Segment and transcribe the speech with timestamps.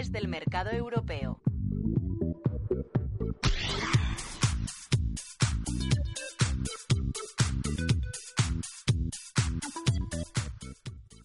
[0.00, 1.40] claves del mercado europeo.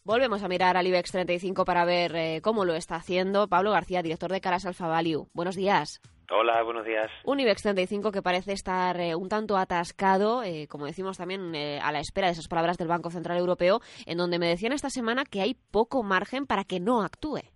[0.04, 3.48] Volvemos a mirar al IBEX 35 para ver eh, cómo lo está haciendo.
[3.48, 5.28] Pablo García, director de Caras Alfa Value.
[5.34, 6.02] Buenos días.
[6.30, 7.10] Hola, buenos días.
[7.24, 11.92] Un IBEX 35 que parece estar eh, un tanto atascado, eh, como decimos también a
[11.92, 15.24] la espera de esas palabras del Banco Central Europeo, en donde me decían esta semana
[15.24, 17.55] que hay poco margen para que no actúe.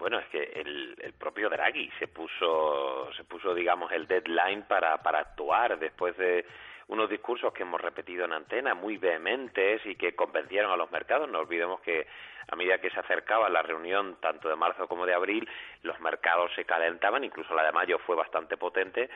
[0.00, 4.96] Bueno, es que el, el, propio Draghi se puso, se puso, digamos, el deadline para,
[5.02, 6.46] para actuar después de
[6.88, 11.28] unos discursos que hemos repetido en antena muy vehementes y que convencieron a los mercados.
[11.28, 12.06] No olvidemos que
[12.48, 15.46] a medida que se acercaba la reunión tanto de marzo como de abril,
[15.82, 19.10] los mercados se calentaban, incluso la de mayo fue bastante potente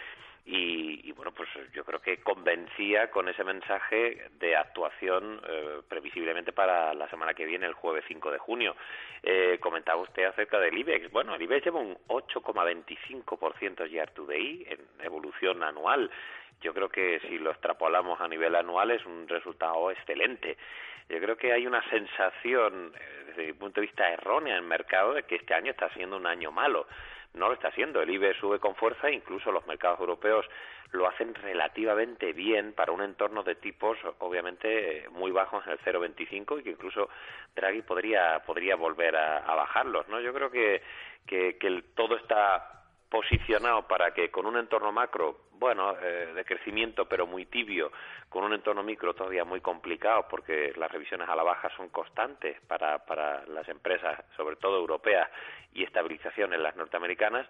[0.47, 6.93] y, bueno, pues yo creo que convencía con ese mensaje de actuación eh, previsiblemente para
[6.93, 8.77] la semana que viene, el jueves 5 de junio.
[9.23, 11.11] Eh, comentaba usted acerca del IBEX.
[11.11, 16.11] Bueno, el IBEX lleva un 8,25% year to day en evolución anual
[16.65, 20.57] yo creo que si lo extrapolamos a nivel anual es un resultado excelente.
[21.11, 24.69] Yo creo que hay una sensación, eh, desde mi punto de vista errónea en el
[24.69, 26.87] mercado, de que este año está siendo un año malo.
[27.35, 28.01] No lo está siendo.
[28.01, 30.47] El IBE sube con fuerza, incluso los mercados europeos
[30.93, 36.61] lo hacen relativamente bien para un entorno de tipos obviamente muy bajos en el 0,25
[36.61, 37.09] y que incluso
[37.57, 40.21] Draghi podría podría volver a, bajarlos, ¿no?
[40.21, 40.83] Yo creo que
[41.27, 42.84] que, que todo está
[43.15, 47.93] posicionado para que con un entorno macro, bueno, eh, de crecimiento pero muy tibio,
[48.29, 52.61] con un entorno micro todavía muy complicado porque las revisiones a la baja son constantes
[52.63, 55.31] para, para las empresas, sobre todo europeas,
[55.73, 57.47] y estabilización en las norteamericanas,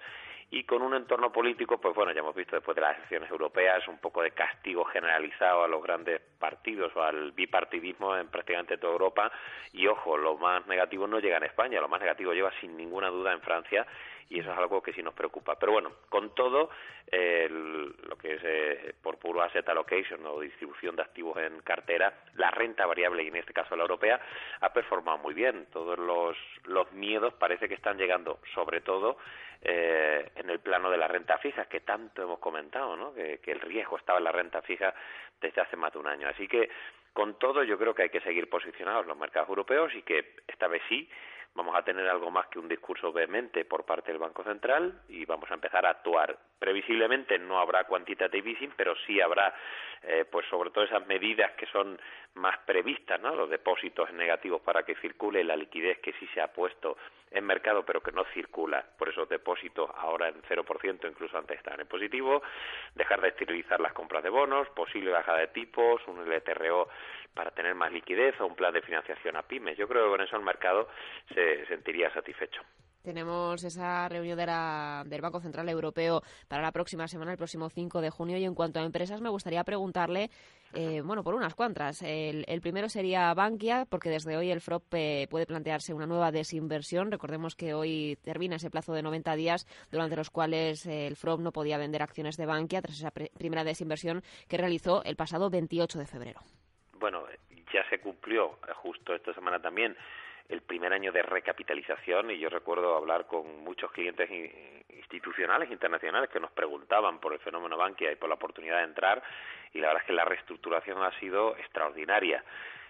[0.51, 3.89] y con un entorno político, pues bueno, ya hemos visto después de las elecciones europeas
[3.89, 8.93] un poco de castigo generalizado a los grandes partidos o al bipartidismo en prácticamente toda
[8.93, 9.33] Europa,
[9.73, 13.09] y ojo, lo más negativo no llega en España, lo más negativo lleva sin ninguna
[13.09, 13.87] duda en Francia,
[14.29, 15.59] y eso es algo que sí nos preocupa.
[15.59, 16.69] Pero bueno, con todo,
[17.11, 22.51] lo que es eh, por puro asset allocation o distribución de activos en cartera, la
[22.51, 24.21] renta variable, y en este caso la europea,
[24.61, 25.67] ha performado muy bien.
[25.73, 29.17] Todos los, los miedos parece que están llegando, sobre todo
[29.63, 33.15] eh, en el plano de la renta fija, que tanto hemos comentado, ¿no?
[33.15, 34.95] que, que el riesgo estaba en la renta fija
[35.41, 36.29] desde hace más de un año.
[36.35, 36.69] Así que,
[37.13, 40.69] con todo, yo creo que hay que seguir posicionados los mercados europeos y que esta
[40.69, 41.09] vez sí
[41.55, 45.25] vamos a tener algo más que un discurso vehemente por parte del Banco Central y
[45.25, 46.37] vamos a empezar a actuar.
[46.59, 49.55] Previsiblemente no habrá quantitative easing, pero sí habrá,
[50.03, 51.99] eh, pues sobre todo esas medidas que son
[52.35, 53.35] más previstas, ¿no?
[53.35, 56.97] Los depósitos negativos para que circule la liquidez que sí se ha puesto
[57.31, 58.85] en mercado, pero que no circula.
[58.97, 62.43] Por esos depósitos ahora en 0%, incluso antes estaban en positivo.
[62.95, 66.89] Dejar de esterilizar las compras de bonos, posible bajada de tipos, un LTRO
[67.35, 69.77] para tener más liquidez o un plan de financiación a pymes.
[69.77, 70.89] Yo creo que con eso el mercado
[71.35, 72.63] se sentiría satisfecho.
[73.05, 78.09] Tenemos esa reunión del Banco Central Europeo para la próxima semana, el próximo 5 de
[78.09, 78.39] junio.
[78.39, 80.31] Y en cuanto a empresas, me gustaría preguntarle,
[80.73, 82.01] eh, bueno, por unas cuantas.
[82.01, 87.11] El, primero sería Bankia, porque desde hoy el FROP eh, puede plantearse una nueva desinversión.
[87.11, 91.41] Recordemos que hoy termina ese plazo de 90 días durante los cuales eh, el FROP
[91.41, 95.99] no podía vender acciones de Bankia tras esa primera desinversión que realizó el pasado 28
[95.99, 96.41] de febrero
[97.05, 97.27] bueno,
[97.73, 99.97] ya se cumplió justo esta semana también
[100.49, 104.29] el primer año de recapitalización y yo recuerdo hablar con muchos clientes
[104.91, 109.23] institucionales internacionales que nos preguntaban por el fenómeno Bankia y por la oportunidad de entrar
[109.73, 112.45] y la verdad es que la reestructuración ha sido extraordinaria.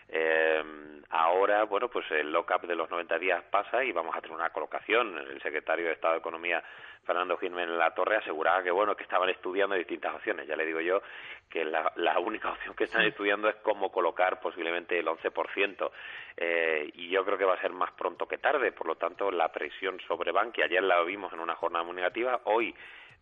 [0.09, 0.63] Eh,
[1.11, 4.51] ahora, bueno, pues el lock-up de los 90 días pasa y vamos a tener una
[4.51, 5.19] colocación.
[5.19, 6.63] El secretario de Estado de Economía,
[7.05, 10.47] Fernando Jiménez La Torre, aseguraba que, bueno, que estaban estudiando distintas opciones.
[10.47, 11.03] Ya le digo yo
[11.49, 15.91] que la, la única opción que están estudiando es cómo colocar posiblemente el 11%.
[16.37, 18.73] Eh, y yo creo que va a ser más pronto que tarde.
[18.73, 22.41] Por lo tanto, la presión sobre Bankia, ayer la vimos en una jornada muy negativa,
[22.45, 22.75] hoy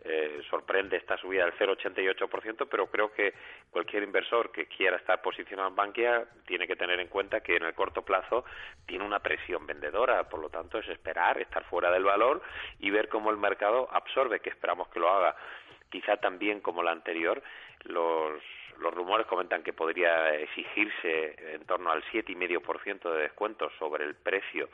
[0.05, 3.35] eh, sorprende esta subida del 0,88%, pero creo que
[3.71, 7.65] cualquier inversor que quiera estar posicionado en Bankia tiene que tener en cuenta que en
[7.65, 8.45] el corto plazo
[8.87, 12.43] tiene una presión vendedora, por lo tanto es esperar, estar fuera del valor
[12.81, 15.37] y ver cómo el mercado absorbe, que esperamos que lo haga.
[15.89, 17.43] Quizá también como la anterior,
[17.85, 18.43] los
[18.79, 24.69] los rumores comentan que podría exigirse en torno al 7,5% de descuento sobre el precio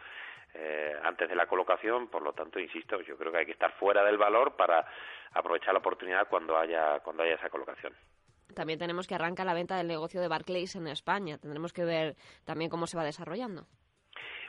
[0.54, 3.72] eh, antes de la colocación, por lo tanto, insisto, yo creo que hay que estar
[3.78, 4.86] fuera del valor para
[5.32, 7.92] aprovechar la oportunidad cuando haya, cuando haya esa colocación.
[8.54, 11.38] También tenemos que arrancar la venta del negocio de Barclays en España.
[11.38, 13.66] Tendremos que ver también cómo se va desarrollando.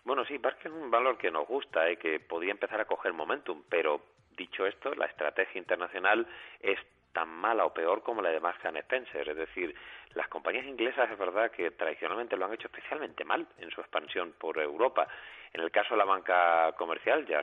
[0.06, 3.13] Bueno, sí, Barclays es un valor que nos gusta y que podría empezar a coger
[3.13, 4.02] momentum, pero
[4.38, 6.25] dicho esto, la estrategia internacional
[6.62, 6.80] es
[7.13, 9.29] tan mala o peor como la de Marks Spencer.
[9.29, 9.75] Es decir,
[10.13, 14.33] las compañías inglesas es verdad que tradicionalmente lo han hecho especialmente mal en su expansión
[14.38, 15.07] por Europa.
[15.53, 17.41] En el caso de la banca comercial, ya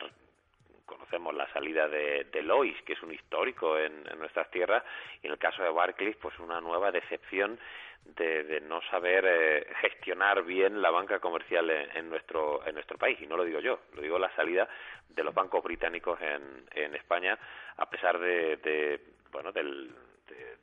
[0.84, 4.82] conocemos la salida de, de Lois, que es un histórico en, nuestras tierras,
[5.22, 7.58] y en el caso de Barclays, pues una nueva decepción
[8.04, 13.26] de, no saber eh, gestionar bien la banca comercial en, nuestro en nuestro país y
[13.26, 14.68] no lo digo yo lo digo la salida
[15.08, 17.36] de los bancos británicos en, en España
[17.76, 19.00] a pesar de, de
[19.37, 19.91] bueno del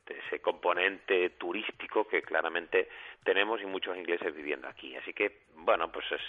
[0.08, 2.90] de, ese componente turístico que claramente
[3.24, 4.96] tenemos y muchos ingleses viviendo aquí.
[4.96, 6.22] Así que, bueno, pues es,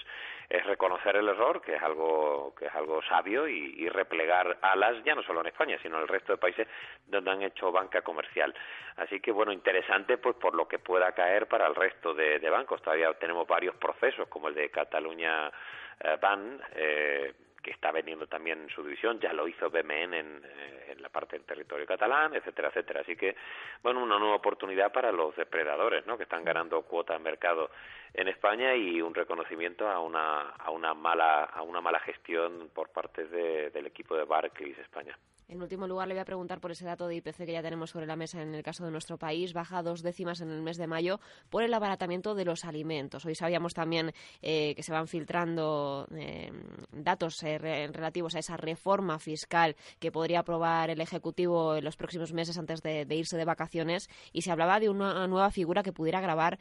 [0.50, 5.14] es reconocer el error, que es algo, que es algo sabio, y, replegar alas, ya
[5.14, 6.68] no solo en España, sino en el resto de países
[7.06, 8.54] donde han hecho banca comercial.
[8.96, 12.82] Así que, bueno, interesante pues por lo que pueda caer para el resto de, bancos.
[12.82, 17.32] Todavía tenemos varios procesos, como el de Cataluña eh, Ban, eh,
[17.64, 21.36] que está vendiendo también su división, ya lo hizo BMN en, eh, en, la parte
[21.36, 23.00] del territorio catalán, etcétera, etcétera.
[23.00, 23.34] Así que,
[23.82, 26.18] bueno, una nueva oportunidad para los depredadores, ¿no?
[26.18, 27.70] Que están ganando cuota de mercado
[28.12, 32.90] en España y un reconocimiento a una, a una mala, a una mala gestión por
[32.90, 35.18] parte del equipo de Barclays España.
[35.48, 37.90] En último lugar, le voy a preguntar por ese dato de IPC que ya tenemos
[37.90, 39.52] sobre la mesa en el caso de nuestro país.
[39.52, 41.20] Baja dos décimas en el mes de mayo
[41.50, 43.26] por el abaratamiento de los alimentos.
[43.26, 46.50] Hoy sabíamos también eh, que se van filtrando eh,
[46.92, 52.32] datos eh, relativos a esa reforma fiscal que podría aprobar el Ejecutivo en los próximos
[52.32, 56.20] meses antes de, irse de vacaciones y se hablaba de una nueva figura que pudiera
[56.20, 56.58] grabar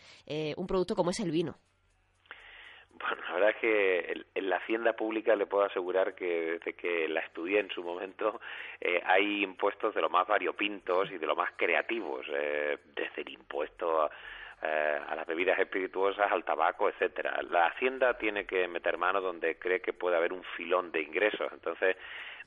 [0.55, 1.57] un producto como es el vino.
[3.03, 7.07] Bueno, la verdad es que en la hacienda pública le puedo asegurar que desde que
[7.09, 8.39] la estudié en su momento
[8.79, 13.33] eh, hay impuestos de lo más variopintos y de lo más creativos, eh, desde el
[13.33, 14.11] impuesto a,
[14.63, 17.39] eh, a las bebidas espirituosas, al tabaco, etcétera.
[17.49, 21.51] La hacienda tiene que meter mano donde cree que puede haber un filón de ingresos,
[21.51, 21.97] entonces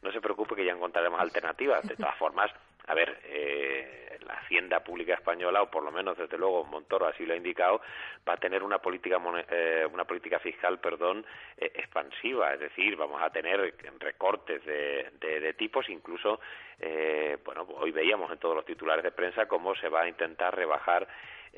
[0.02, 1.86] no se preocupe que ya encontraremos alternativas.
[1.86, 2.50] De todas formas,
[2.86, 7.24] a ver, eh, la Hacienda Pública Española, o por lo menos desde luego Montoro así
[7.24, 7.80] lo ha indicado,
[8.28, 9.20] va a tener una política,
[9.50, 11.24] eh, una política fiscal, perdón,
[11.56, 16.40] eh, expansiva, es decir, vamos a tener recortes de, de, de tipos, incluso,
[16.80, 20.54] eh, bueno, hoy veíamos en todos los titulares de prensa cómo se va a intentar
[20.54, 21.06] rebajar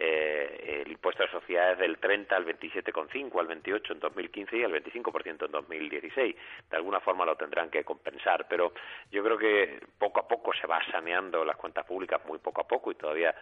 [0.01, 4.73] eh, el impuesto de sociedades del 30 al 27,5 al 28 en 2015 y al
[4.73, 6.37] 25% en 2016.
[6.71, 8.73] De alguna forma lo tendrán que compensar, pero
[9.11, 12.69] yo creo que poco a poco se va saneando las cuentas públicas, muy poco a
[12.69, 13.35] poco, y todavía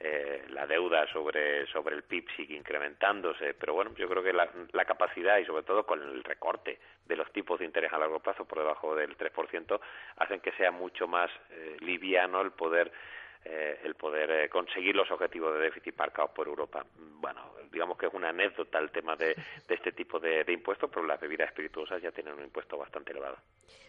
[0.00, 4.48] eh, la deuda sobre, sobre el PIB sigue incrementándose, pero bueno, yo creo que la,
[4.72, 8.20] la capacidad y sobre todo con el recorte de los tipos de interés a largo
[8.20, 9.80] plazo por debajo del 3%
[10.16, 12.90] hacen que sea mucho más eh, liviano el poder
[13.44, 16.84] eh, el poder eh, conseguir los objetivos de déficit marcados por Europa.
[16.96, 17.40] Bueno,
[17.72, 19.34] digamos que es una anécdota el tema de,
[19.68, 23.36] este tipo de, impuestos, pero las bebidas espirituosas ya tienen un impuesto bastante elevado.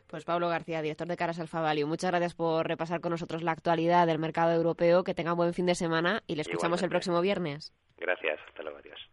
[0.08, 3.52] Pues Pablo García, director de Caras Alfa Value, muchas gracias por repasar con nosotros la
[3.52, 5.04] actualidad del mercado europeo.
[5.04, 7.74] Que tenga un buen fin de semana y le escuchamos el próximo viernes.
[7.98, 9.12] Gracias, hasta luego, adiós.